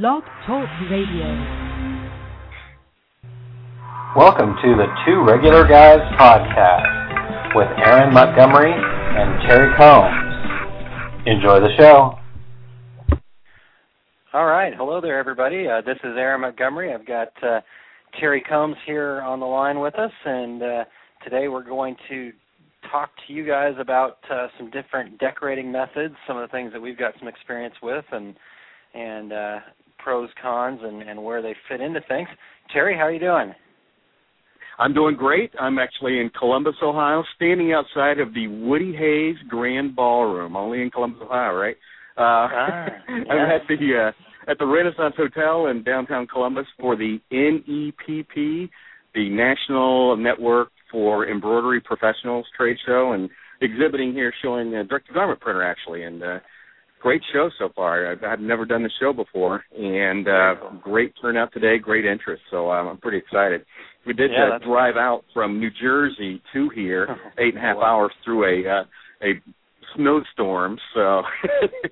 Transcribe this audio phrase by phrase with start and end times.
[0.00, 1.28] Blog Talk Radio.
[4.16, 11.26] Welcome to the Two Regular Guys podcast with Aaron Montgomery and Terry Combs.
[11.26, 12.14] Enjoy the show.
[14.32, 14.72] All right.
[14.74, 15.68] Hello there, everybody.
[15.68, 16.94] Uh, this is Aaron Montgomery.
[16.94, 17.60] I've got uh,
[18.18, 20.84] Terry Combs here on the line with us, and uh,
[21.22, 22.32] today we're going to
[22.90, 26.80] talk to you guys about uh, some different decorating methods, some of the things that
[26.80, 28.34] we've got some experience with, and
[28.94, 29.58] and uh,
[30.02, 32.28] pros, cons, and, and where they fit into things.
[32.72, 33.54] Terry, how are you doing?
[34.78, 35.52] I'm doing great.
[35.60, 40.90] I'm actually in Columbus, Ohio, standing outside of the Woody Hayes Grand Ballroom, only in
[40.90, 41.76] Columbus, Ohio, right?
[42.16, 43.26] Uh, ah, yes.
[43.30, 48.70] I'm at the uh, at the Renaissance Hotel in downtown Columbus for the NNEP,
[49.14, 53.30] the National Network for Embroidery Professionals trade show, and
[53.60, 56.38] exhibiting here showing a direct garment printer actually, and uh,
[57.02, 58.12] great show so far.
[58.12, 62.42] I've, I've never done the show before, and uh, great turnout today, great interest.
[62.50, 63.64] So um, I'm pretty excited.
[64.06, 67.76] We did Yeah, uh, drive out from New Jersey to here, eight and a half
[67.76, 67.82] Wow.
[68.00, 68.84] hours through a uh,
[69.22, 69.32] a
[69.96, 70.78] snowstorm.
[70.94, 71.22] So Oh,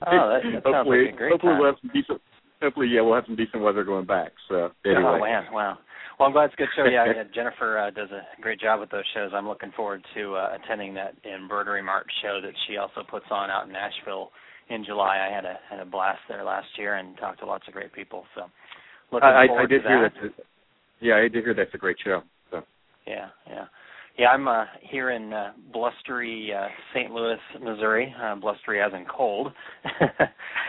[0.03, 1.59] that- that hopefully, like hopefully time.
[1.59, 2.21] we'll have some decent.
[2.63, 4.33] Hopefully, yeah, we'll have some decent weather going back.
[4.49, 5.79] So anyway, Oh man, wow.
[6.19, 6.85] Well, I'm glad it's a good show.
[6.85, 9.31] Yeah, yeah Jennifer uh, does a great job with those shows.
[9.35, 13.49] I'm looking forward to uh, attending that embroidery mart show that she also puts on
[13.51, 14.31] out in Nashville
[14.71, 15.29] in July.
[15.29, 17.93] I had a had a blast there last year and talked to lots of great
[17.93, 18.25] people.
[18.35, 18.43] So
[19.13, 20.13] looking I, I, forward I did to hear that.
[20.23, 20.45] that.
[21.01, 22.23] Yeah, I did hear that's a great show.
[22.51, 22.63] So
[23.07, 23.65] Yeah, yeah,
[24.19, 24.29] yeah.
[24.29, 27.11] I'm uh, here in uh, blustery uh, St.
[27.11, 28.15] Louis, Missouri.
[28.23, 29.53] Uh, blustery as in cold.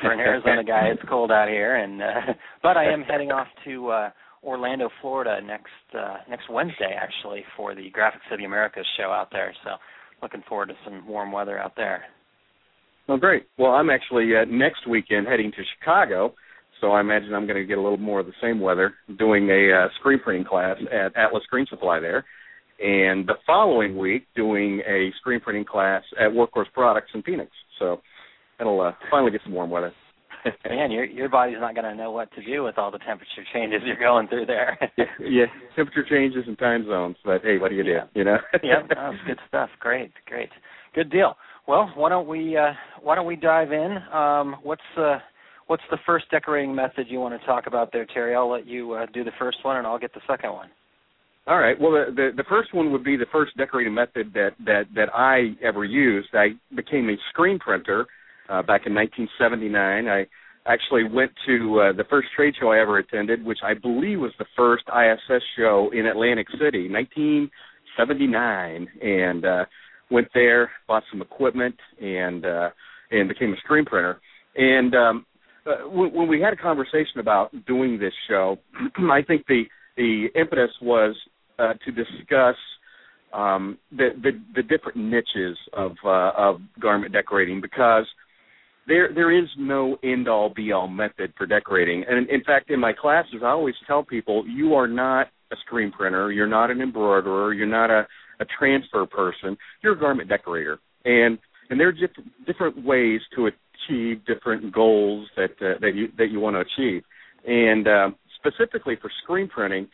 [0.01, 3.47] For an Arizona guy, it's cold out here, and uh, but I am heading off
[3.65, 4.09] to uh,
[4.43, 9.29] Orlando, Florida next uh, next Wednesday, actually, for the Graphics of the Americas show out
[9.31, 9.53] there.
[9.63, 9.71] So
[10.21, 12.03] looking forward to some warm weather out there.
[13.11, 13.43] Oh, great.
[13.57, 16.33] Well, I'm actually uh, next weekend heading to Chicago,
[16.79, 19.49] so I imagine I'm going to get a little more of the same weather doing
[19.49, 22.23] a uh, screen printing class at Atlas Screen Supply there.
[22.79, 27.51] And the following week, doing a screen printing class at Workhorse Products in Phoenix.
[27.79, 27.99] So
[28.57, 29.91] that'll uh, finally get some warm weather.
[30.69, 33.43] Man, your your body's not going to know what to do with all the temperature
[33.53, 34.79] changes you're going through there.
[34.97, 35.45] yeah, yeah,
[35.75, 37.91] temperature changes and time zones, but hey, what do you do?
[37.91, 38.05] Yeah.
[38.15, 38.37] You know?
[38.63, 39.69] yep, was good stuff.
[39.79, 40.49] Great, great,
[40.95, 41.35] good deal.
[41.67, 43.97] Well, why don't we uh, why don't we dive in?
[44.13, 45.19] Um, what's uh,
[45.67, 48.35] what's the first decorating method you want to talk about there, Terry?
[48.35, 50.69] I'll let you uh, do the first one, and I'll get the second one.
[51.47, 51.79] All right.
[51.79, 55.09] Well, the, the the first one would be the first decorating method that that that
[55.13, 56.29] I ever used.
[56.33, 58.05] I became a screen printer
[58.49, 60.07] uh, back in 1979.
[60.07, 60.25] I
[60.65, 64.33] actually went to uh, the first trade show I ever attended, which I believe was
[64.37, 69.65] the first ISS show in Atlantic City, 1979, and uh,
[70.11, 72.69] went there, bought some equipment, and uh,
[73.11, 74.19] and became a screen printer.
[74.55, 75.25] And um,
[75.65, 78.57] uh, when, when we had a conversation about doing this show,
[79.11, 79.63] I think the
[79.97, 81.15] the impetus was
[81.59, 82.55] uh, to discuss
[83.33, 88.05] um, the, the the different niches of uh, of garment decorating because
[88.87, 92.03] there there is no end all be all method for decorating.
[92.07, 95.91] And in fact, in my classes, I always tell people you are not a screen
[95.91, 98.07] printer, you're not an embroiderer, you're not a,
[98.41, 99.57] a transfer person.
[99.81, 101.37] You're a garment decorator, and
[101.69, 106.29] and there are diff- different ways to achieve different goals that uh, that you that
[106.31, 107.03] you want to achieve.
[107.47, 109.87] And um, specifically for screen printing,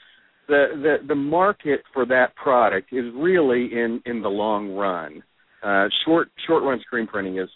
[0.48, 5.22] the, the the market for that product is really in in the long run.
[5.64, 7.50] Uh, short short run screen printing is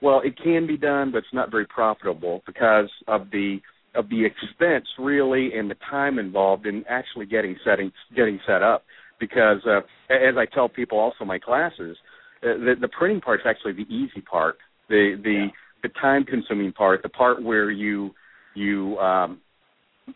[0.00, 3.58] well, it can be done, but it's not very profitable because of the
[3.94, 8.84] of the expense really and the time involved in actually getting setting getting set up.
[9.18, 9.80] Because uh,
[10.10, 11.96] as I tell people also in my classes,
[12.42, 14.58] uh, the, the printing part is actually the easy part.
[14.88, 15.50] The the Yeah.
[15.82, 18.14] the time consuming part, the part where you
[18.54, 19.40] you um,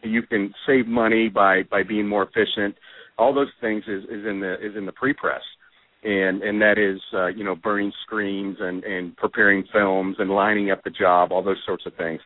[0.02, 2.76] you can save money by by being more efficient.
[3.18, 5.42] All those things is, is in the is in the pre press,
[6.02, 10.70] and and that is uh, you know burning screens and and preparing films and lining
[10.70, 12.20] up the job, all those sorts of things.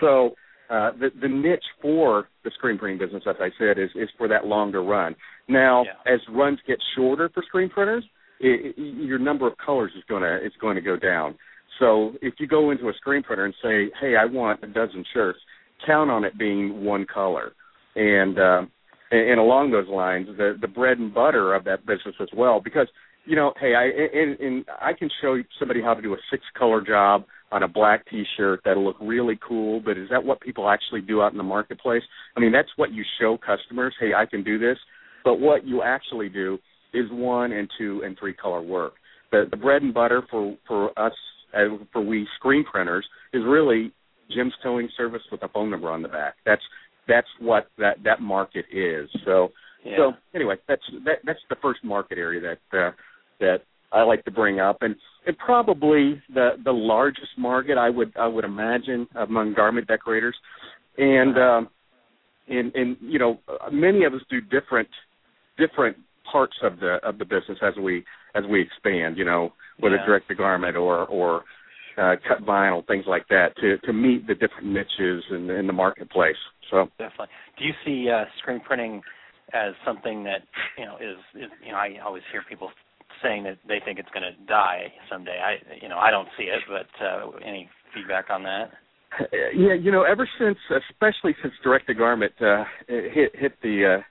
[0.00, 0.34] So
[0.70, 4.28] uh, the the niche for the screen printing business, as I said, is is for
[4.28, 5.16] that longer run.
[5.48, 6.14] Now, Yeah.
[6.14, 8.04] as runs get shorter for screen printers,
[8.38, 11.36] it, it, your number of colors is going to is going to go down.
[11.78, 15.04] So if you go into a screen printer and say, "Hey, I want a dozen
[15.12, 15.38] shirts,"
[15.84, 17.52] count on it being one color,
[17.96, 18.62] and uh,
[19.10, 22.60] and, and along those lines, the the bread and butter of that business as well,
[22.60, 22.86] because
[23.24, 23.84] you know, hey, I
[24.18, 27.68] and, and I can show somebody how to do a six color job on a
[27.68, 31.38] black T-shirt that'll look really cool, but is that what people actually do out in
[31.38, 32.02] the marketplace?
[32.36, 33.94] I mean, that's what you show customers.
[33.98, 34.78] Hey, I can do this,
[35.24, 36.58] but what you actually do
[36.94, 38.94] is one and two and three color work.
[39.32, 41.12] The the bread and butter for for us
[41.54, 43.92] uh, for we screen printers is really
[44.34, 46.34] Jim's Towing Service with a phone number on the back.
[46.44, 46.62] That's
[47.08, 49.08] that's what that that market is.
[49.24, 49.50] So
[49.84, 49.96] yeah.
[49.96, 52.90] so anyway, that's that that's the first market area that uh,
[53.40, 53.58] that
[53.92, 54.96] I like to bring up, and
[55.26, 60.36] and probably the the largest market I would I would imagine among garment decorators,
[60.98, 61.68] and um,
[62.48, 63.40] and and you know
[63.70, 64.88] many of us do different
[65.58, 65.96] different
[66.30, 69.18] parts of the of the business as we as we expand.
[69.18, 70.06] You know whether Yeah.
[70.06, 71.44] direct to garment or or
[71.98, 75.72] uh, cut vinyl things like that to to meet the different niches in, in the
[75.72, 76.36] marketplace.
[76.70, 77.28] So Definitely.
[77.58, 79.02] Do you see uh, screen printing
[79.52, 80.42] as something that
[80.78, 82.70] you know is, is you know I always hear people
[83.22, 85.38] saying that they think it's going to die someday.
[85.38, 88.70] I you know I don't see it, but uh, any feedback on that?
[89.32, 94.02] Yeah, you know, ever since, especially since direct to garment uh, hit hit the uh,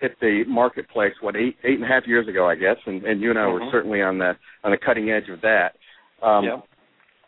[0.00, 3.20] hit the marketplace, what eight eight and a half years ago, I guess, and, and
[3.20, 3.72] you and I were Mhm.
[3.72, 5.74] certainly on the on the cutting edge of that.
[6.22, 6.64] Um, yep.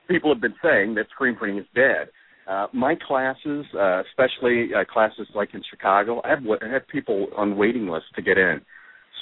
[0.09, 2.11] People have been saying that screen printing is dead.
[2.47, 7.27] Uh, my classes, uh, especially uh, classes like in Chicago, I have I have people
[7.37, 8.61] on waiting lists to get in.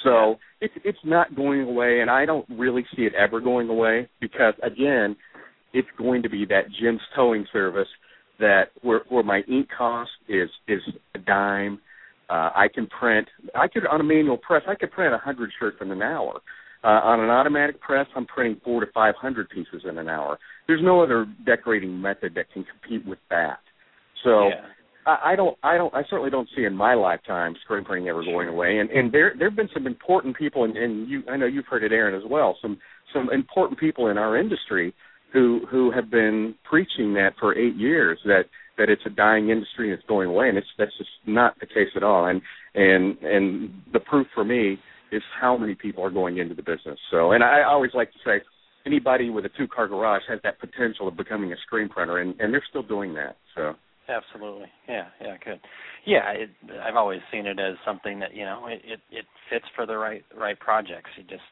[0.02, 4.08] So it's it's not going away, and I don't really see it ever going away
[4.20, 5.16] because again,
[5.72, 7.88] it's going to be that Jim's towing service
[8.40, 10.80] that where where my ink cost is is
[11.14, 11.80] a dime.
[12.28, 13.28] Uh, I can print.
[13.54, 14.62] I could on a manual press.
[14.68, 16.40] I could print a hundred shirts in an hour.
[16.82, 20.38] Uh, on an automatic press, I'm printing four to five hundred pieces in an hour.
[20.66, 23.60] There's no other decorating method that can compete with that.
[24.22, 24.66] So yeah.
[25.06, 28.48] I, don't, I don't, I certainly don't see in my lifetime screen printing ever going
[28.48, 28.78] away.
[28.78, 31.66] And and there there have been some important people, and, and you, I know you've
[31.66, 32.56] heard it, Aaron, as well.
[32.62, 32.78] Some
[33.12, 34.94] some important people in our industry
[35.32, 38.44] who who have been preaching that for eight years that
[38.78, 41.66] that it's a dying industry and it's going away, and it's that's just not the
[41.66, 42.26] case at all.
[42.26, 42.40] And
[42.74, 44.78] and and the proof for me
[45.12, 46.98] is how many people are going into the business.
[47.10, 48.40] So, and I always like to say,
[48.86, 52.34] anybody with a two car garage has that potential of becoming a screen printer, and
[52.40, 53.36] and they're still doing that.
[53.54, 53.74] So.
[54.08, 54.66] Absolutely.
[54.88, 55.60] Yeah, yeah, good.
[56.04, 56.50] Yeah, it,
[56.82, 59.96] I've always seen it as something that, you know, it, it it fits for the
[59.96, 61.10] right right projects.
[61.16, 61.42] You just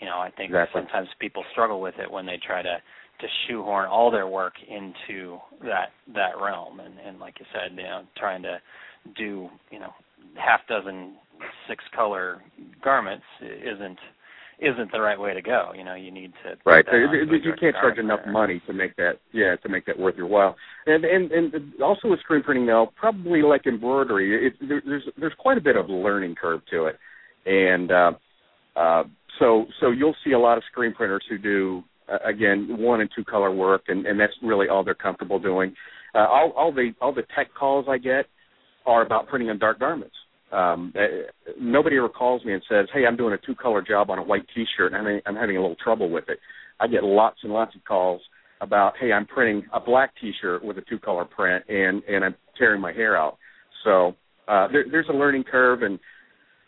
[0.00, 0.82] you know, I think Exactly.
[0.82, 2.76] sometimes people struggle with it when they try to
[3.20, 7.84] to shoehorn all their work into that that realm and and like you said, you
[7.84, 8.60] know, trying to
[9.16, 9.92] do, you know,
[10.36, 11.14] half dozen
[11.68, 12.42] six color
[12.82, 13.98] garments isn't
[14.64, 15.72] isn't the right way to go.
[15.76, 16.84] You know, you need to Right.
[16.92, 18.32] You can't charge enough printer.
[18.32, 20.56] money to make that yeah, to make that worth your while.
[20.86, 25.32] And and and also with screen printing though, probably like embroidery, it, there, there's there's
[25.38, 26.98] quite a bit of learning curve to it.
[27.46, 28.12] And uh
[28.76, 29.04] uh
[29.38, 31.82] so so you'll see a lot of screen printers who do
[32.12, 35.74] uh, again one and two color work and and that's really all they're comfortable doing.
[36.14, 38.26] Uh all all the all the tech calls I get
[38.86, 40.14] are about printing on dark garments.
[40.54, 44.18] Um, uh, nobody ever calls me and says, "Hey, I'm doing a two-color job on
[44.18, 44.96] a white T-shirt, and
[45.26, 46.38] I'm, having- a little trouble with it."
[46.80, 48.22] I get lots and lots of calls
[48.60, 52.80] about, "Hey, I'm printing a black T-shirt with a two-color print, and and I'm tearing
[52.80, 53.36] my hair out."
[53.82, 54.14] So
[54.48, 55.98] uh, there, there's a learning curve, and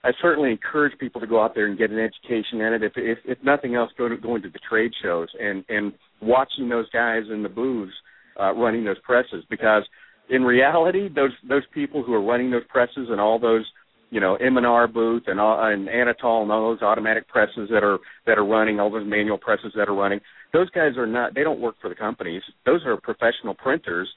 [0.03, 2.83] I certainly encourage people to go out there and get an education in it.
[2.83, 6.69] If if, if nothing else, go to going to the trade shows and and watching
[6.69, 7.93] those guys in the booths
[8.41, 9.85] uh, running those presses because
[10.29, 13.65] in reality, those those people who are running those presses and all those,
[14.11, 17.83] you know, M and R booth and all, and Anatol and those automatic presses that
[17.83, 20.21] are that are running, all those manual presses that are running,
[20.53, 21.35] those guys are not.
[21.35, 22.43] They don't work for the companies.
[22.65, 24.09] Those are professional printers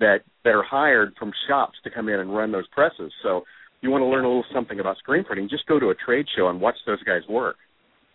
[0.00, 3.12] that that are hired from shops to come in and run those presses.
[3.22, 3.42] So
[3.80, 6.26] you want to learn a little something about screen printing, just go to a trade
[6.36, 7.56] show and watch those guys work.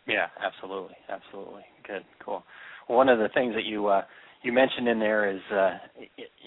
[0.08, 1.64] Yeah, absolutely, absolutely.
[1.88, 2.44] Good, cool.
[2.88, 4.02] One of the things that you uh,
[4.44, 5.78] you mentioned in there is uh,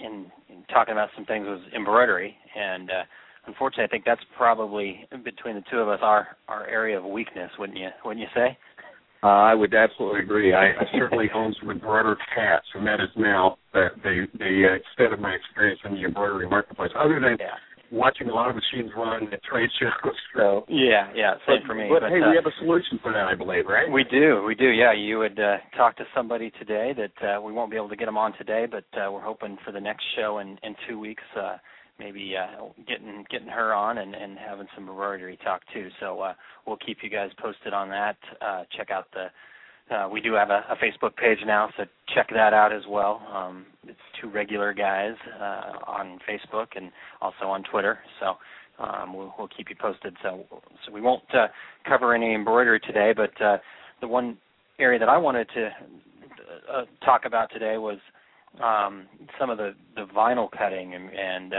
[0.03, 3.03] in, in talking about some things was embroidery, and uh,
[3.47, 7.51] unfortunately, I think that's probably between the two of us our our area of weakness,
[7.57, 7.89] wouldn't you?
[8.05, 8.57] Wouldn't you say?
[9.23, 10.53] Uh, I would absolutely agree.
[10.53, 14.75] I, I certainly own some embroidered hats, and that is now the the, the uh,
[14.75, 16.91] extent of my experience in the embroidery marketplace.
[16.95, 17.55] Other than Yeah.
[17.89, 20.13] watching a lot of machines run at trade shows.
[20.35, 21.87] So, Yeah, yeah, same but, for me.
[21.89, 23.89] But, but hey, uh, we have a solution for that, I believe, right?
[23.91, 24.69] We do, we do.
[24.69, 27.95] Yeah, you would uh, talk to somebody today that uh, we won't be able to
[27.95, 30.99] get them on today, but uh, we're hoping for the next show in in two
[30.99, 31.57] weeks, uh,
[31.99, 35.89] maybe uh, getting getting her on and and having some embroidery talk too.
[35.99, 36.33] So uh,
[36.65, 38.17] we'll keep you guys posted on that.
[38.41, 39.27] Uh, check out the.
[39.89, 43.21] Uh, we do have a, a Facebook page now, so check that out as well.
[43.33, 47.97] Um, it's two regular guys uh, on Facebook and also on Twitter.
[48.19, 48.35] So
[48.83, 50.15] um, we'll, we'll keep you posted.
[50.21, 50.43] So,
[50.85, 51.47] so we won't uh,
[51.87, 53.59] cover any embroidery today, but uh,
[54.01, 54.37] the one
[54.77, 55.69] area that I wanted to
[56.71, 57.97] uh, talk about today was
[58.63, 59.07] um,
[59.39, 61.57] some of the, the vinyl cutting and, and uh,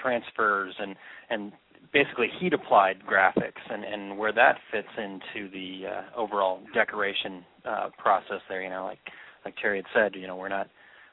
[0.00, 0.94] transfers and
[1.30, 1.52] and
[1.92, 7.88] basically heat applied graphics and, and where that fits into the uh, overall decoration uh,
[7.98, 8.62] process there.
[8.62, 8.98] You know, like
[9.44, 10.68] like Terry had said, you know, we're not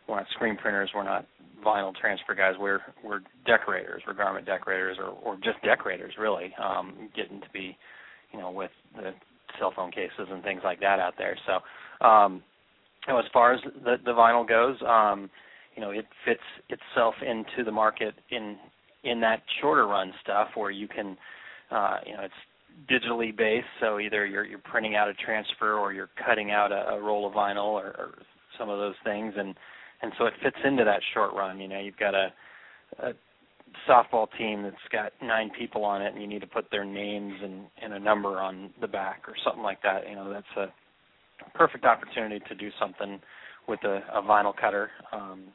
[0.07, 1.25] we're not screen printers, we're not
[1.65, 2.55] vinyl transfer guys.
[2.59, 6.53] We're we're decorators, we're garment decorators, or or just decorators really.
[6.61, 7.77] Um, getting to be,
[8.31, 9.13] you know, with the
[9.59, 11.37] cell phone cases and things like that out there.
[11.45, 12.43] So, um,
[13.07, 15.29] you know, as far as the the vinyl goes, um,
[15.77, 18.57] you know, it fits itself into the market in
[19.03, 21.15] in that shorter run stuff where you can,
[21.71, 22.33] uh, you know, it's
[22.91, 23.67] digitally based.
[23.79, 27.27] So either you're you're printing out a transfer or you're cutting out a, a roll
[27.27, 28.15] of vinyl or, or
[28.57, 29.53] some of those things, and
[30.01, 31.59] and so it fits into that short run.
[31.59, 32.33] You know, you've got a,
[32.99, 33.11] a
[33.87, 37.33] softball team that's got nine people on it, and you need to put their names
[37.43, 40.09] and, and a number on the back or something like that.
[40.09, 40.73] You know, that's a
[41.55, 43.19] perfect opportunity to do something
[43.67, 44.89] with a, a vinyl cutter.
[45.11, 45.45] Um,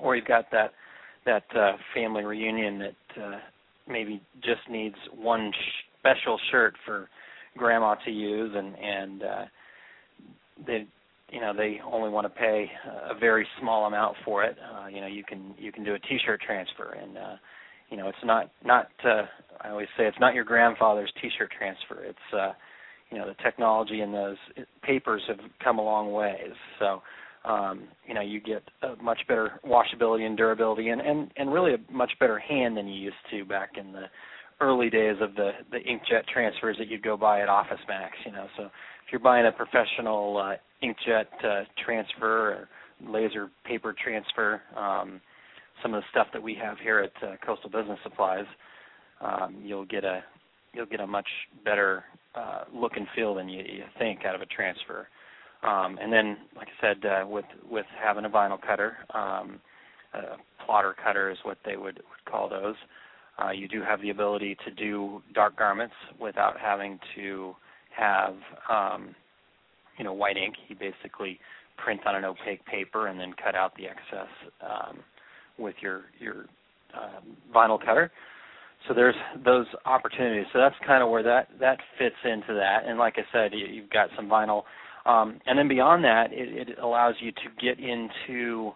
[0.00, 0.72] or you've got that
[1.26, 3.38] that uh, family reunion that uh,
[3.88, 7.08] maybe just needs one sh- special shirt for
[7.56, 9.44] grandma to use, and and uh,
[10.66, 10.86] they
[11.30, 12.70] you know they only want to pay
[13.10, 14.56] a very small amount for it.
[14.74, 17.36] Uh, you know you can you can do a T-shirt transfer, and uh,
[17.90, 19.22] you know it's not not uh,
[19.60, 22.04] I always say it's not your grandfather's T-shirt transfer.
[22.04, 22.52] It's uh,
[23.10, 24.36] you know the technology in those
[24.82, 26.52] papers have come a long ways.
[26.78, 27.02] So
[27.44, 31.74] um, you know you get a much better washability and durability, and and and really
[31.74, 34.04] a much better hand than you used to back in the
[34.60, 38.16] early days of the the inkjet transfers that you'd go buy at Office Max.
[38.24, 42.68] You know so if you're buying a professional uh, inkjet uh, transfer or
[43.06, 45.20] laser paper transfer, um,
[45.82, 48.46] some of the stuff that we have here at uh, Coastal Business Supplies,
[49.20, 50.22] um, you'll get a
[50.72, 51.28] you'll get a much
[51.64, 55.08] better uh, look and feel than you, you think out of a transfer.
[55.64, 59.60] Um, and then, like I said, uh, with with having a vinyl cutter, um,
[60.12, 62.76] a plotter cutter is what they would, would call those.
[63.42, 67.54] Uh, you do have the ability to do dark garments without having to
[67.96, 68.34] have
[68.70, 69.14] um,
[69.98, 70.54] you know white ink.
[70.68, 71.38] You basically
[71.76, 74.28] print on an opaque paper and then cut out the excess
[74.60, 74.98] um,
[75.58, 76.46] with your your
[76.94, 78.10] um, vinyl cutter.
[78.86, 80.46] So there's those opportunities.
[80.52, 82.82] So that's kind of where that that fits into that.
[82.86, 84.62] And like I said, you, you've got some vinyl,
[85.06, 88.72] um, and then beyond that, it, it allows you to get into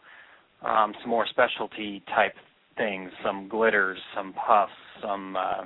[0.63, 2.35] um, some more specialty type
[2.77, 5.65] things, some glitters, some puffs, some uh,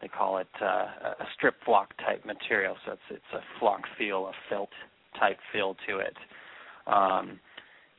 [0.00, 2.74] they call it uh, a strip flock type material.
[2.84, 4.70] So it's it's a flock feel, a felt
[5.18, 6.16] type feel to it.
[6.86, 7.38] Um,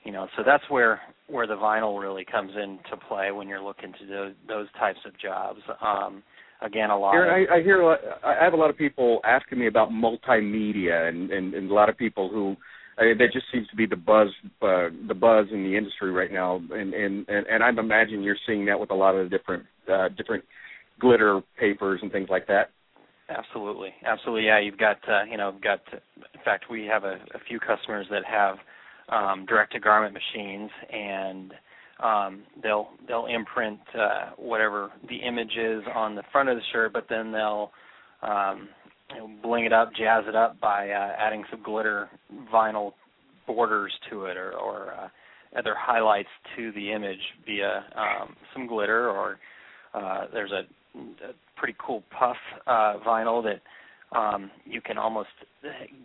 [0.04, 3.94] you know, so that's where where the vinyl really comes into play when you're looking
[3.94, 5.62] to do those types of jobs.
[5.82, 6.24] Um,
[6.64, 7.14] again, a lot.
[7.14, 9.90] Aaron, I, I hear a lot, I have a lot of people asking me about
[9.90, 12.56] multimedia, and and, and a lot of people who
[12.98, 14.30] I mean, that just seems to be the buzz
[14.62, 18.38] uh, the buzz in the industry right now, and and and, and I imagine you're
[18.46, 20.44] seeing that with a lot of the different uh, different
[21.00, 22.70] glitter papers and things like that.
[23.30, 24.46] Absolutely, absolutely.
[24.46, 25.80] Yeah, you've got uh, you know got.
[25.92, 28.58] In fact, we have a, a few customers that have
[29.10, 31.54] um, direct to garment machines, and
[32.04, 36.94] um, they'll they'll imprint uh, whatever the image is on the front of the shirt,
[36.94, 37.72] but then they'll
[38.22, 38.70] um,
[39.14, 42.10] you know, bling it up, jazz it up by uh, adding some glitter
[42.54, 42.92] vinyl
[43.46, 45.08] borders to it, or, or uh,
[45.58, 49.38] other highlights to the image via um, some glitter, or
[49.94, 50.64] uh, there's a,
[50.98, 53.62] a pretty cool puff uh, vinyl that
[54.18, 55.30] um, you can almost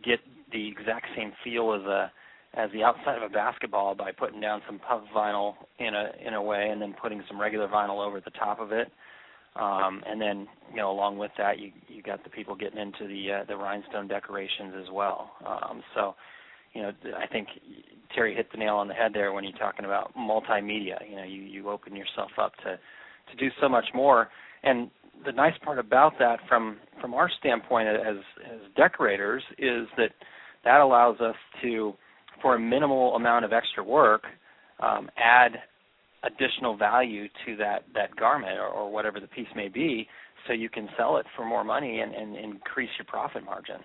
[0.05, 0.19] get
[0.53, 2.11] the exact same feel as a
[2.59, 6.35] as the outside of a basketball by putting down some puff vinyl in a in
[6.35, 8.91] a way and then putting some regular vinyl over the top of it.
[9.57, 13.07] Um, and then you know along with that you you got the people getting into
[13.07, 15.31] the uh, the rhinestone decorations as well.
[15.47, 16.17] Um, so
[16.75, 17.49] you know I think
[18.15, 20.99] Terry hit the nail on the head there when you're talking about multimedia.
[21.09, 22.79] You know you you open yourself up to
[23.31, 24.29] to do so much more.
[24.65, 24.91] And
[25.25, 30.11] the nice part about that from from our standpoint as as decorators is that
[30.65, 31.95] that allows us to
[32.43, 34.23] for a minimal amount of extra work,
[34.81, 35.53] um, add
[36.25, 40.07] additional value to that that garment or, or, whatever the piece may be,
[40.47, 43.77] so you can sell it for more money and, and increase your profit margin.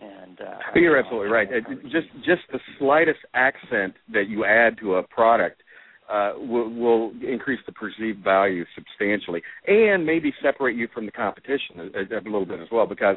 [0.00, 1.48] And uh, you're absolutely right.
[1.84, 5.62] Just just the slightest accent that you add to a product
[6.10, 11.90] uh, will, will increase the perceived value substantially, and maybe separate you from the competition
[11.94, 12.86] a, a little bit as well.
[12.86, 13.16] Because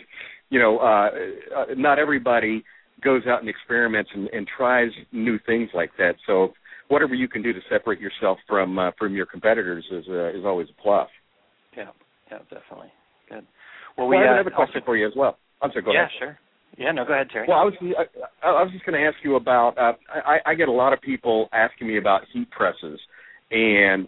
[0.49, 1.09] you know, uh,
[1.55, 2.63] uh not everybody
[3.03, 6.15] goes out and experiments and, and tries new things like that.
[6.27, 6.53] So
[6.87, 10.45] whatever you can do to separate yourself from uh, from your competitors is uh, is
[10.45, 11.07] always a plus.
[11.75, 11.89] Yeah,
[12.29, 12.91] yeah, definitely.
[13.29, 13.45] Good.
[13.97, 15.37] Well, we well, have another question for you as well.
[15.61, 15.83] I'm sorry.
[15.83, 16.11] Go yeah, ahead.
[16.19, 16.39] sure.
[16.77, 17.47] Yeah, no, go ahead, Terry.
[17.47, 19.77] Well, I was I, I was just going to ask you about.
[19.77, 22.99] Uh, I, I get a lot of people asking me about heat presses,
[23.51, 24.07] and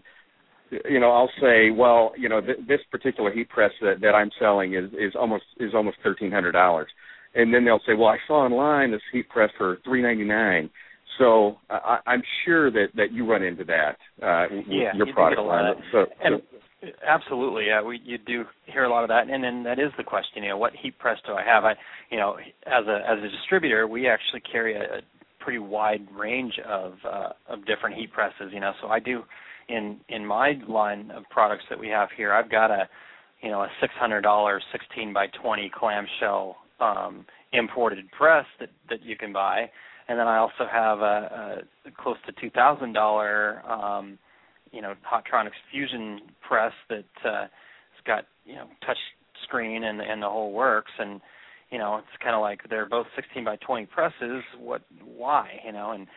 [0.90, 4.32] you know, I'll say, well, you know, th- this particular heat press that, that I'm
[4.40, 6.88] selling is is almost is almost thirteen hundred dollars
[7.36, 10.70] and then they'll say, "Well, I saw online this heat press for three ninety nine.
[11.18, 15.14] So I, I'm sure that that you run into that uh, with yeah, your you
[15.14, 15.84] product get a lot line.
[15.92, 19.64] So, And so absolutely, yeah, we you do hear a lot of that, and then
[19.64, 20.44] that is the question.
[20.44, 21.66] You know, what heat press do I have?
[21.66, 21.74] I,
[22.10, 25.02] you know, as a as a distributor, we actually carry a, a
[25.40, 28.52] pretty wide range of uh, of different heat presses.
[28.52, 29.24] You know, so I do
[29.70, 32.88] in in my line of products that we have here, I've got a
[33.42, 39.04] you know a six hundred dollar sixteen by twenty clamshell um, imported press that that
[39.04, 39.70] you can buy,
[40.08, 44.18] and then I also have a, a close to two thousand dollar um,
[44.72, 48.98] you know Hotronix Fusion press that uh, it's got you know touch
[49.44, 50.92] screen and and the whole works.
[51.00, 51.22] And
[51.70, 54.44] you know it's kind of like they're both 16 by 20 presses.
[54.60, 55.92] What why you know?
[55.92, 56.08] And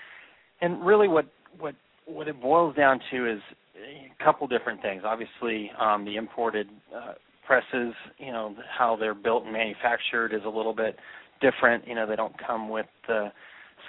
[0.60, 1.26] and really what
[1.58, 1.74] what
[2.06, 3.40] what it boils down to is
[3.76, 5.02] a couple different things.
[5.04, 7.12] Obviously um the imported uh,
[7.46, 10.98] presses you know how they're built and manufactured is a little bit
[11.40, 13.30] different you know they don't come with the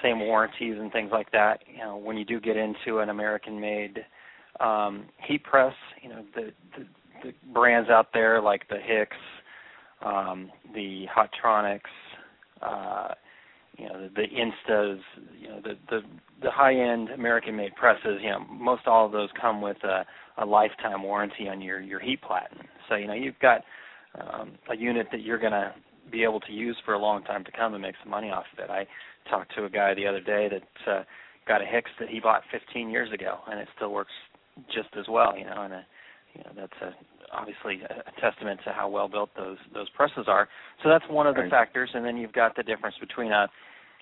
[0.03, 3.59] same warranties and things like that you know when you do get into an american
[3.59, 4.05] made
[4.59, 5.73] um, heat press.
[6.01, 6.85] You know the, the
[7.23, 9.15] the brands out there like the Hix,
[10.05, 11.81] um, the Hotronix,
[12.61, 13.13] uh,
[13.77, 14.99] you know the, the Instas,
[15.39, 16.01] you know the the,
[16.41, 18.19] the high end American made presses.
[18.21, 20.05] You know most all of those come with a,
[20.37, 22.59] a lifetime warranty on your your heat platen.
[22.89, 23.61] So you know you've got
[24.19, 25.73] um, a unit that you're going to
[26.11, 28.45] be able to use for a long time to come and make some money off
[28.53, 28.69] of it.
[28.69, 28.87] I
[29.29, 31.03] talked to a guy the other day that uh,
[31.47, 34.11] got a Hix that he bought 15 years ago, and it still works
[34.73, 35.37] just as well.
[35.37, 35.85] You know, and a,
[36.33, 36.95] you know that's a,
[37.33, 40.47] obviously a testament to how well built those those presses are.
[40.83, 41.51] So that's one of the Right.
[41.51, 43.47] factors, and then you've got the difference between a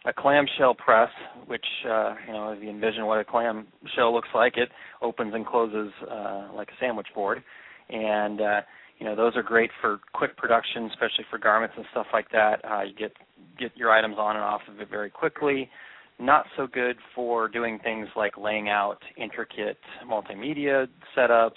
[0.06, 1.10] a clamshell press,
[1.48, 4.70] which uh, you know, if you envision what a clamshell looks like, it
[5.02, 7.44] opens and closes uh, like a sandwich board,
[7.90, 8.62] and uh,
[9.00, 12.64] you know those are great for quick production, especially for garments and stuff like that.
[12.64, 13.14] Uh, you get
[13.60, 15.70] get your items on and off of it very quickly.
[16.18, 19.78] Not so good for doing things like laying out intricate
[20.08, 21.52] multimedia setups,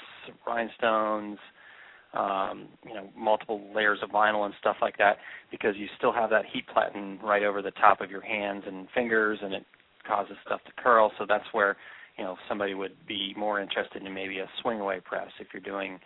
[0.47, 1.39] rhinestones,
[2.15, 5.19] um, you know, multiple layers of vinyl and stuff like that,
[5.51, 8.89] because you still have that heat platen right over the top of your hands and
[8.95, 9.65] fingers, and it
[10.07, 11.13] causes stuff to curl.
[11.19, 11.77] So that's where
[12.17, 15.63] you know somebody would be more interested in maybe a swing away press if you're
[15.63, 15.99] doing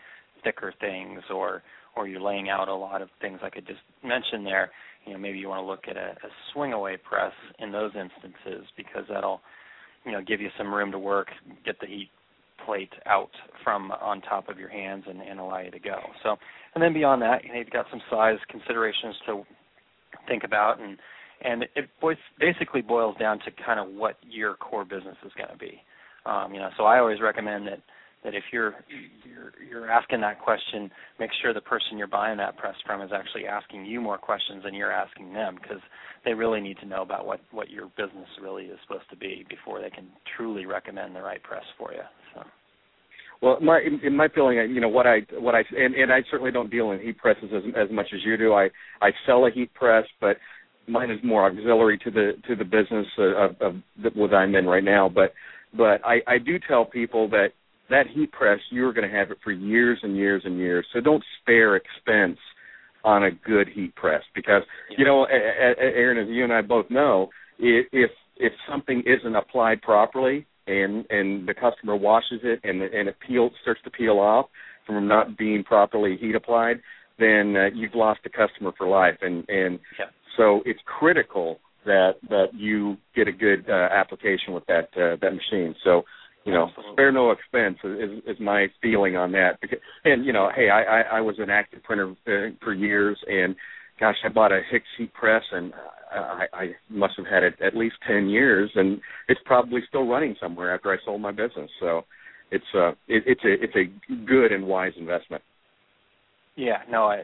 [0.43, 1.63] thicker things or
[1.95, 4.71] or you're laying out a lot of things I just mentioned there.
[5.05, 7.93] You know, maybe you want to look at a, a swing away press in those
[7.95, 9.41] instances because that'll
[10.05, 11.29] you know give you some room to work,
[11.65, 12.11] get the heat
[12.65, 13.31] plate out
[13.65, 15.99] from on top of your hands and, and allow you to go.
[16.23, 16.37] So,
[16.75, 19.43] and then beyond that, you know, you've got some size considerations to
[20.29, 20.99] think about, and
[21.45, 25.51] and it boys, basically boils down to kind of what your core business is going
[25.51, 25.83] to be.
[26.25, 27.81] Um, you know, so I always recommend that
[28.25, 28.75] that if you're
[29.25, 33.11] you're you're asking that question, make sure the person you're buying that press from is
[33.13, 35.83] actually asking you more questions than you're asking them because
[36.25, 39.45] they really need to know about what what your business really is supposed to be
[39.49, 42.03] before they can truly recommend the right press for you.
[43.43, 46.21] Well, my in, my feeling, uh, you know, what I what I and, and I
[46.31, 48.55] certainly don't deal in heat presses as as much as you do.
[48.55, 50.37] I I sell a heat press, but
[50.87, 54.55] mine is more auxiliary to the to the business uh, of, of the, what I'm
[54.55, 55.09] in right now.
[55.09, 55.35] But
[55.77, 57.49] but I I do tell people that
[57.91, 60.87] that heat press you're going to have it for years and years and years.
[60.93, 62.39] So don't spare expense
[63.05, 64.63] on a good heat press because
[64.97, 70.47] you know, Aaron, as you and I both know, if if something isn't applied properly
[70.67, 74.47] and and the customer washes it and and it peel starts to peel off
[74.87, 76.81] from not being properly heat applied,
[77.19, 79.17] then uh, you've lost the customer for life.
[79.21, 80.07] And and Yeah.
[80.37, 85.33] so it's critical that that you get a good uh, application with that uh, that
[85.35, 85.75] machine.
[85.85, 86.03] So
[86.45, 86.93] you know, Absolutely.
[86.95, 89.61] spare no expense is, is my feeling on that.
[89.61, 93.17] Because, and you know, hey, I, I, I was an active printer uh, for years,
[93.29, 93.55] and
[94.01, 94.61] gosh, I bought a
[94.97, 95.73] heat press, and
[96.13, 100.37] I, I must have had it at least ten years, and it's probably still running
[100.41, 101.71] somewhere after I sold my business.
[101.81, 102.05] So,
[102.51, 105.43] it's uh, it, it's a it's a good and wise investment.
[106.57, 107.23] Yeah, no, I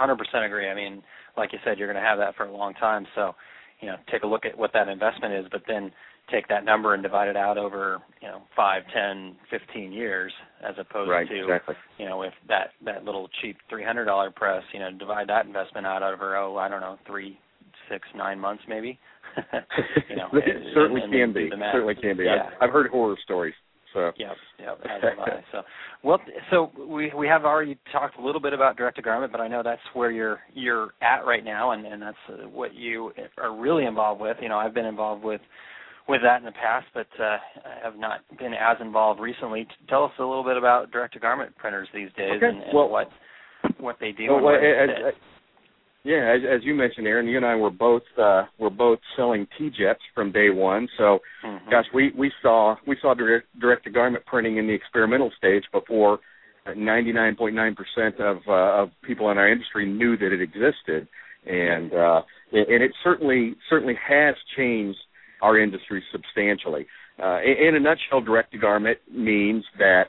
[0.00, 0.68] 100% agree.
[0.68, 1.02] I mean,
[1.36, 3.06] like you said, you're going to have that for a long time.
[3.14, 3.34] So,
[3.80, 5.92] you know, take a look at what that investment is, but then
[6.30, 10.32] take that number and divide it out over, you know, five, ten, fifteen years,
[10.66, 11.74] as opposed right, to, exactly.
[11.98, 16.02] you know, if that that little cheap $300 press, you know, divide that investment out
[16.02, 17.38] over, oh, I don't know, three,
[17.90, 18.98] six, nine months maybe.
[20.08, 21.50] you know, it and- certainly and can then be.
[21.72, 22.24] Certainly can be.
[22.24, 22.50] Yeah.
[22.60, 23.54] I've, I've heard horror stories.
[23.92, 25.44] So Yep, yep, as have I.
[25.52, 25.62] So,
[26.02, 26.18] well,
[26.50, 29.46] so we we have already talked a little bit about direct to garment, but I
[29.46, 32.16] know that's where you're you're at right now, and and that's
[32.50, 34.36] what you are really involved with.
[34.42, 35.40] You know, I've been involved with
[36.08, 37.38] with that in the past, but uh,
[37.82, 39.66] have not been as involved recently.
[39.88, 42.74] Tell us a little bit about direct to garment printers these days, Okay, and, and
[42.74, 43.10] well- what
[43.78, 44.26] what they do.
[44.28, 45.14] Well, and where well, they as.
[46.06, 49.46] Yeah, as, as you mentioned, Aaron, you and I were both uh, were both selling
[49.56, 50.86] T-jets from day one.
[50.98, 51.70] So, mm-hmm.
[51.70, 55.64] gosh, we we saw we saw direct direct to garment printing in the experimental stage
[55.72, 56.18] before
[56.66, 61.08] 99.9% of uh, of people in our industry knew that it existed,
[61.46, 62.20] and uh,
[62.52, 64.98] and it certainly certainly has changed
[65.44, 66.86] our industry substantially.
[67.22, 70.04] Uh, in, in a nutshell, direct to garment means that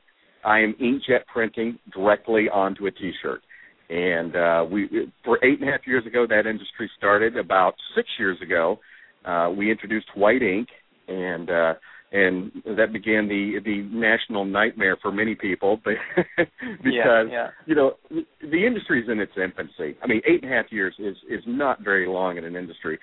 [0.45, 3.41] I am inkjet printing directly onto a T-shirt.
[3.89, 7.37] And uh, we, for eight and a half years ago, that industry started.
[7.37, 8.79] About six years ago,
[9.25, 10.69] uh, we introduced white ink,
[11.07, 11.73] and uh,
[12.11, 15.93] and that began the the national nightmare for many people, but
[16.83, 17.47] because yeah, yeah.
[17.67, 17.93] you know
[18.41, 19.97] the industry is in its infancy.
[20.01, 22.97] I mean, eight and a half years is is not very long in an industry.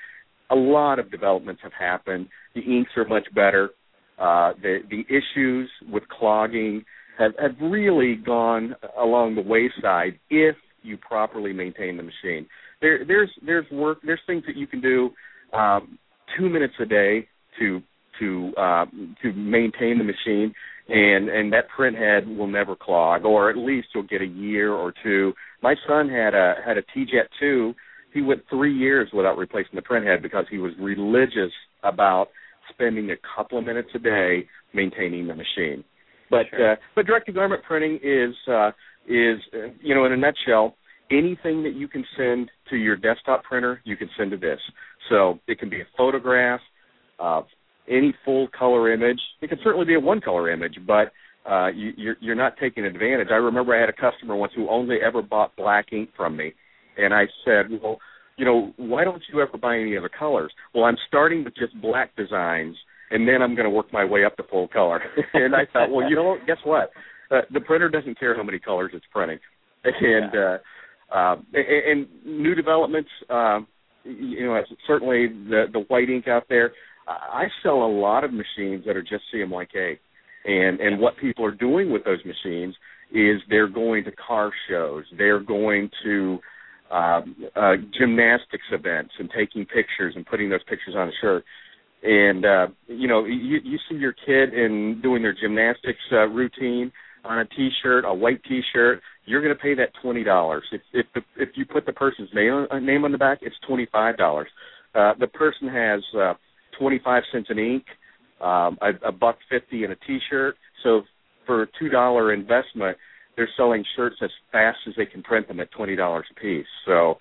[0.52, 2.28] A lot of developments have happened.
[2.54, 3.70] The inks are much better.
[4.18, 6.84] Uh, the the issues with clogging
[7.18, 12.46] have have really gone along the wayside if you properly maintain the machine.
[12.80, 15.10] There, there's there's work there's things that you can do
[15.52, 15.98] um,
[16.36, 17.80] two minutes a day to
[18.20, 18.84] to uh,
[19.22, 20.52] to maintain the machine,
[20.88, 24.72] and and that print head will never clog, or at least you'll get a year
[24.72, 25.32] or two.
[25.62, 27.74] My son had a had a T-Jet two.
[28.12, 32.28] He went three years without replacing the print head because he was religious about
[32.70, 35.84] spending a couple of minutes a day maintaining the machine.
[36.30, 36.72] But sure.
[36.72, 38.70] uh, but direct to garment printing is uh,
[39.06, 40.76] is uh, you know in a nutshell
[41.10, 44.58] anything that you can send to your desktop printer you can send to this
[45.10, 46.60] so it can be a photograph
[47.18, 47.42] uh,
[47.88, 51.12] any full color image it can certainly be a one color image but
[51.50, 54.68] uh, you, you're, you're not taking advantage i remember i had a customer once who
[54.70, 56.52] only ever bought black ink from me
[56.96, 57.98] and i said well
[58.36, 60.52] you know why don't you ever buy any other colors?
[60.74, 62.76] Well i'm starting with just black designs
[63.10, 65.00] and then i'm going to work my way up to full color.
[65.34, 66.90] And i thought well you know guess what?
[67.32, 69.38] Uh, the printer doesn't care how many colors it's printing,
[69.84, 70.58] and uh,
[71.14, 73.08] uh, and, and new developments.
[73.30, 73.60] Uh,
[74.04, 76.72] you know, certainly the the white ink out there.
[77.08, 79.98] I sell a lot of machines that are just CMYK,
[80.44, 82.74] and and what people are doing with those machines
[83.12, 86.38] is they're going to car shows, they're going to
[86.92, 91.44] um, uh, gymnastics events and taking pictures and putting those pictures on a shirt.
[92.02, 96.92] And uh, you know, you, you see your kid in doing their gymnastics uh, routine
[97.24, 100.64] on a T-shirt, a white T-shirt, you're going to pay that twenty dollars.
[100.72, 103.54] If if the, if you put the person's name uh, name on the back, it's
[103.66, 104.48] twenty five dollars.
[104.94, 106.34] Uh, the person has uh,
[106.78, 107.84] twenty five cents in ink,
[108.40, 110.56] um, a, a buck fifty in a T-shirt.
[110.82, 111.02] So
[111.46, 112.98] for a two dollar investment,
[113.36, 116.66] they're selling shirts as fast as they can print them at twenty dollars a piece.
[116.86, 117.16] So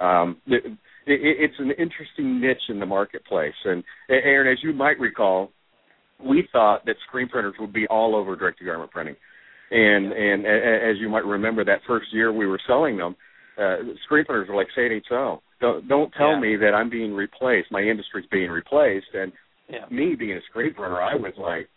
[0.00, 3.54] um, it, it, it's an interesting niche in the marketplace.
[3.64, 5.50] And Aaron, as you might recall,
[6.24, 9.16] we thought that screen printers would be all over direct to garment printing.
[9.70, 13.14] And and as you might remember, that first year we were selling them,
[13.56, 16.40] uh, screen printers were like, "Say so." Don't don't tell yeah.
[16.40, 17.70] me that I'm being replaced.
[17.70, 19.32] My industry's being replaced, and
[19.68, 19.84] yeah.
[19.90, 21.68] me being a screen printer, I was like,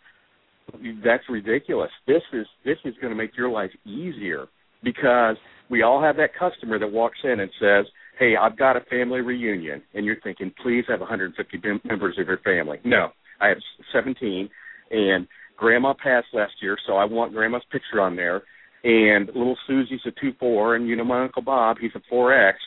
[1.04, 1.90] "That's ridiculous.
[2.06, 4.46] This is this is going to make your life easier
[4.82, 5.36] because
[5.70, 9.22] we all have that customer that walks in and says." Hey, I've got a family
[9.22, 12.78] reunion, and you're thinking, please have 150 members of your family.
[12.84, 13.08] No,
[13.40, 13.58] I have
[13.92, 14.48] 17,
[14.92, 18.42] and Grandma passed last year, so I want Grandma's picture on there.
[18.82, 22.34] And little Susie's a two four, and you know my Uncle Bob, he's a four
[22.34, 22.58] X.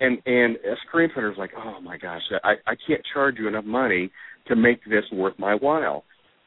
[0.00, 3.64] And and a screen printer's like, oh my gosh, I I can't charge you enough
[3.64, 4.10] money
[4.46, 6.04] to make this worth my while.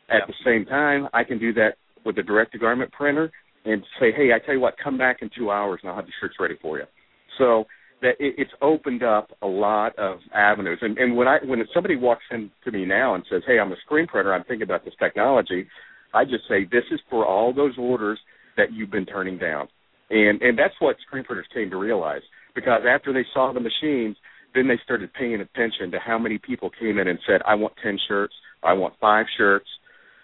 [0.10, 3.32] At the same time, I can do that with a direct to garment printer
[3.66, 6.06] and say, hey, I tell you what, come back in two hours and I'll have
[6.06, 6.86] the shirts ready for you.
[7.38, 7.66] So
[8.02, 10.80] that it, it's opened up a lot of avenues.
[10.82, 13.72] And, and when I when somebody walks in to me now and says, "Hey, I'm
[13.72, 14.34] a screen printer.
[14.34, 15.68] I'm thinking about this technology,"
[16.14, 18.20] I just say this is for all those orders
[18.56, 19.68] that you've been turning down.
[20.10, 22.22] And and that's what screen printers came to realize
[22.56, 24.16] because after they saw the machines,
[24.54, 27.74] then they started paying attention to how many people came in and said, "I want
[27.84, 29.68] 10 shirts, I want 5 shirts."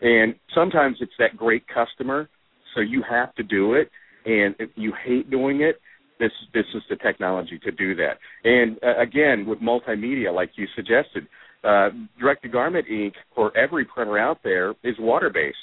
[0.04, 2.30] And sometimes it's that great customer,
[2.76, 3.90] so you have to do it.
[4.26, 5.80] And if you hate doing it,
[6.20, 8.18] this this is the technology to do that.
[8.44, 11.28] And uh, again, with multimedia, like you suggested,
[11.64, 11.90] uh,
[12.20, 15.58] direct to garment ink for every printer out there is water based.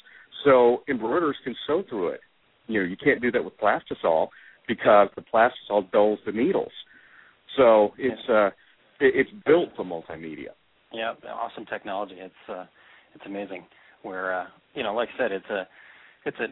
[0.44, 2.20] So embroiderers can sew through it.
[2.66, 4.29] You know, you can't do that with plastisol
[4.66, 6.72] because the plastisol dulls the needles.
[7.57, 8.50] So it's uh,
[9.00, 10.53] it's built for multimedia.
[10.92, 12.16] Yeah, awesome technology.
[12.18, 12.64] It's uh,
[13.14, 13.64] it's amazing.
[14.03, 15.67] Where uh, you know, like I said, it's a
[16.25, 16.49] it's a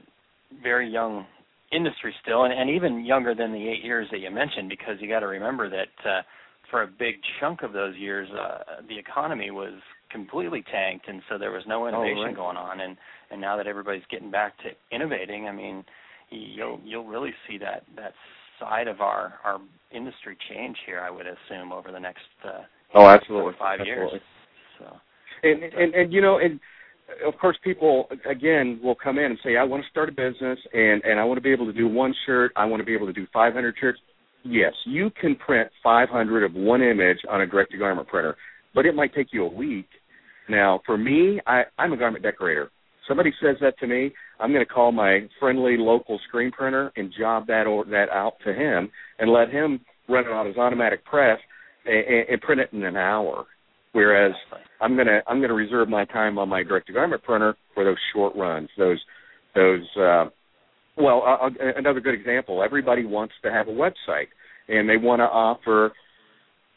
[0.63, 1.27] very young
[1.73, 5.09] industry still, and, and even younger than the eight years that you mentioned, because you
[5.09, 6.23] got to remember that uh,
[6.71, 9.75] for a big chunk of those years, uh, the economy was
[10.11, 12.37] completely tanked, and so there was no innovation oh, right.
[12.37, 12.81] going on.
[12.81, 12.97] And
[13.31, 15.85] and now that everybody's getting back to innovating, I mean,
[16.31, 18.13] you'll you'll really see that that
[18.59, 19.59] side of our our
[19.93, 21.01] industry change here.
[21.01, 22.63] I would assume over the next uh,
[22.95, 23.93] oh, absolutely, five absolutely.
[23.95, 24.23] years.
[24.79, 24.97] So,
[25.43, 26.61] and, and and you know, and
[27.27, 30.59] of course, people again will come in and say, "I want to start a business,
[30.73, 32.53] and and I want to be able to do one shirt.
[32.57, 34.01] I want to be able to do 500 shirts."
[34.44, 38.37] Yes, you can print 500 of one image on a direct-to-garment printer,
[38.75, 39.88] but it might take you a week.
[40.49, 42.71] Now, for me, I, I'm a garment decorator.
[43.07, 47.12] Somebody says that to me, I'm going to call my friendly local screen printer and
[47.18, 51.05] job that or that out to him and let him run it on his automatic
[51.05, 51.38] press
[51.85, 53.47] and, and print it in an hour.
[53.92, 54.33] Whereas
[54.81, 57.96] I'm gonna I'm gonna reserve my time on my direct to garment printer for those
[58.12, 58.98] short runs, those
[59.55, 59.87] those.
[59.96, 60.27] Uh,
[60.96, 62.62] well, uh, another good example.
[62.62, 64.27] Everybody wants to have a website,
[64.68, 65.92] and they want to offer,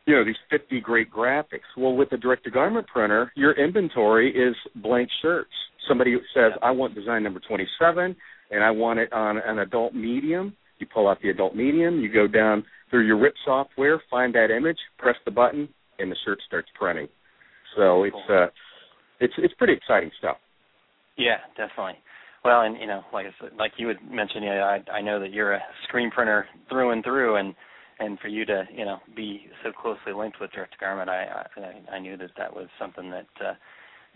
[0.06, 1.65] you know, these 50 great graphics.
[1.76, 5.50] Well, with the direct to garment printer, your inventory is blank shirts.
[5.88, 8.15] Somebody says, "I want design number 27,
[8.52, 12.10] and I want it on an adult medium." You pull out the adult medium, you
[12.12, 15.69] go down through your RIP software, find that image, press the button,
[16.02, 17.08] and the shirt starts printing.
[17.76, 18.48] So it's uh,
[19.20, 20.38] it's it's pretty exciting stuff.
[21.18, 22.00] Yeah, definitely.
[22.44, 25.20] Well, and you know, like I said, like you had mentioned, yeah, I I know
[25.20, 27.54] that you're a screen printer through and through, and
[28.00, 31.96] and for you to you know be so closely linked with direct garment, I I,
[31.96, 33.54] I knew that that was something that uh,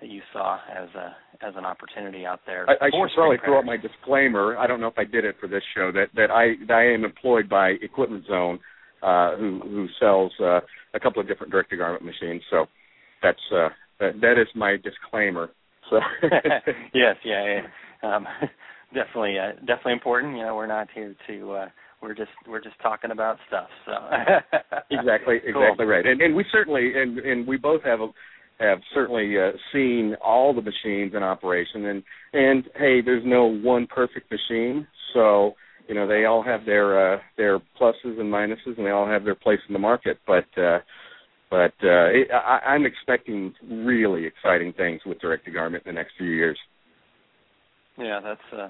[0.02, 2.68] that you saw as a as an opportunity out there.
[2.70, 4.58] I, I should probably throw out my disclaimer.
[4.58, 6.94] I don't know if I did it for this show that that I that I
[6.94, 8.60] am employed by Equipment Zone,
[9.06, 10.60] uh, who who sells uh,
[10.94, 12.42] a couple of different direct to garment machines.
[12.50, 12.66] So
[13.22, 15.50] that's uh, that, that is my disclaimer.
[15.90, 16.00] So
[16.94, 17.62] yes, yeah,
[18.04, 18.16] yeah.
[18.16, 18.28] Um,
[18.94, 20.38] definitely, uh, definitely important.
[20.38, 21.52] You know, we're not here to.
[21.52, 21.66] Uh,
[22.02, 23.68] we're just we're just talking about stuff.
[23.86, 23.92] So
[24.92, 25.64] exactly, cool.
[25.64, 26.06] exactly right.
[26.06, 28.08] And and we certainly and and we both have a,
[28.60, 31.86] have certainly uh, seen all the machines in operation.
[31.86, 34.88] And and hey, there's no one perfect machine.
[35.14, 35.54] So
[35.88, 39.24] you know they all have their uh, their pluses and minuses, and they all have
[39.24, 40.18] their place in the market.
[40.26, 40.80] But uh,
[41.50, 46.00] but uh, it, I, I'm expecting really exciting things with direct to garment in the
[46.00, 46.58] next few years.
[47.98, 48.70] Yeah, that's uh,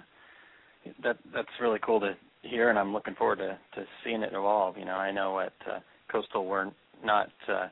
[1.04, 4.78] that that's really cool to hear, and I'm looking forward to to seeing it evolve.
[4.78, 5.80] You know, I know at uh,
[6.12, 6.72] Coastal we're
[7.04, 7.68] not uh,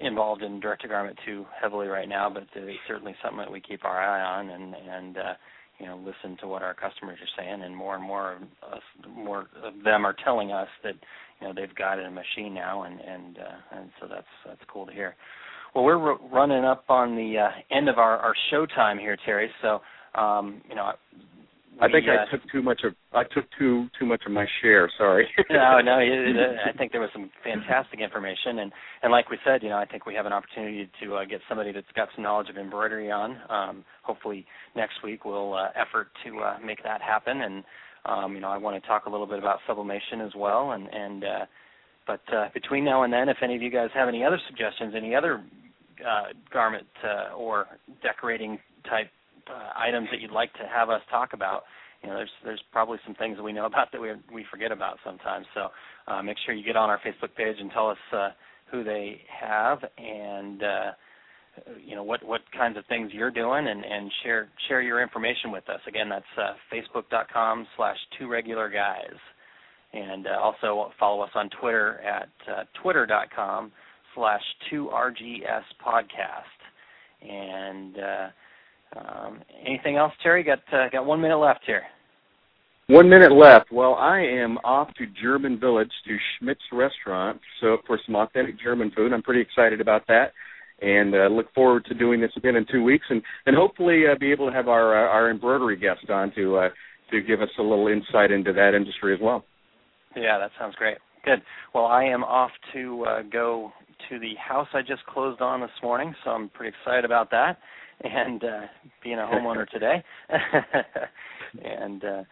[0.00, 3.60] involved in direct to garment too heavily right now, but it's certainly something that we
[3.60, 5.34] keep our eye on, and and uh,
[5.78, 8.82] you know listen to what our customers are saying, and more and more of us,
[9.08, 10.94] more of them are telling us that
[11.40, 14.86] you know they've got a machine now, and and uh, and so that's that's cool
[14.86, 15.14] to hear.
[15.74, 19.16] Well, we're r- running up on the uh, end of our, our show time here,
[19.24, 19.50] Terry.
[19.62, 19.80] So
[20.14, 20.92] um, you know,
[21.80, 24.46] I think uh, I took too much of I took too too much of my
[24.60, 24.90] share.
[24.98, 25.28] Sorry.
[25.50, 25.98] no, no.
[25.98, 29.86] I think there was some fantastic information, and and like we said, you know, I
[29.86, 33.10] think we have an opportunity to uh, get somebody that's got some knowledge of embroidery
[33.10, 33.38] on.
[33.48, 37.64] Um, hopefully next week we'll uh, effort to uh, make that happen, and
[38.04, 40.88] um, you know, I want to talk a little bit about sublimation as well, and
[40.92, 41.46] and uh,
[42.06, 44.94] but uh, between now and then, if any of you guys have any other suggestions,
[44.96, 45.44] any other
[46.00, 47.66] uh, garment uh, or
[48.02, 49.08] decorating type
[49.50, 51.64] uh, items that you'd like to have us talk about,
[52.02, 54.72] you know, there's there's probably some things that we know about that we we forget
[54.72, 55.46] about sometimes.
[55.54, 55.68] So
[56.06, 58.30] uh, make sure you get on our Facebook page and tell us uh,
[58.70, 60.90] who they have and uh,
[61.84, 65.50] you know what what kinds of things you're doing and and share share your information
[65.50, 65.80] with us.
[65.86, 69.16] Again, that's uh, facebook.com slash two regular guys,
[69.92, 73.72] and uh, also follow us on Twitter at uh, twitter.com
[74.14, 76.42] slash two RGS podcast.
[77.20, 78.28] And uh,
[78.96, 80.42] um, anything else, Terry?
[80.42, 81.82] Got uh, got one minute left here.
[82.88, 83.70] One minute left.
[83.70, 88.90] Well, I am off to German Village to Schmidt's Restaurant, so for some authentic German
[88.96, 89.12] food.
[89.12, 90.32] I'm pretty excited about that,
[90.80, 94.18] and uh, look forward to doing this again in two weeks, and and hopefully uh,
[94.18, 96.68] be able to have our uh, our embroidery guest on to uh,
[97.10, 99.44] to give us a little insight into that industry as well.
[100.16, 100.96] Yeah, that sounds great.
[101.24, 101.42] Good.
[101.74, 103.70] Well, I am off to uh, go
[104.08, 107.58] to the house I just closed on this morning, so I'm pretty excited about that
[108.02, 108.60] and uh,
[109.02, 110.02] being a homeowner today.
[111.64, 112.22] and uh,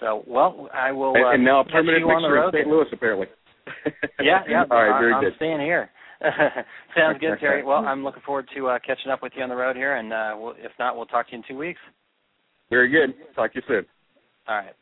[0.00, 1.14] so, well, I will.
[1.16, 2.54] Uh, and, now a permanent you on the road.
[2.54, 2.66] St.
[2.66, 3.26] Louis, apparently.
[4.20, 4.64] yeah, yeah.
[4.70, 5.32] All right, very I'm good.
[5.36, 5.90] staying here.
[6.96, 7.62] Sounds good, Terry.
[7.62, 10.12] Well, I'm looking forward to uh, catching up with you on the road here, and
[10.12, 11.80] uh, we'll, if not, we'll talk to you in two weeks.
[12.70, 13.14] Very good.
[13.34, 13.86] Talk to you soon.
[14.48, 14.72] All right.